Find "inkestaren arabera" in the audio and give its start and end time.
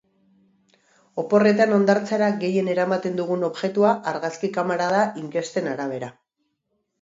5.27-6.11